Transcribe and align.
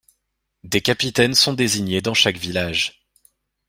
Des 0.63 0.81
capitaines 0.81 1.35
sont 1.35 1.53
désignés 1.53 2.01
dans 2.01 2.15
chaque 2.15 2.37
village. 2.39 3.05